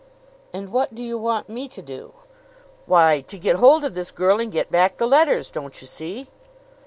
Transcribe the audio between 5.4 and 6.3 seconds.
don't you see?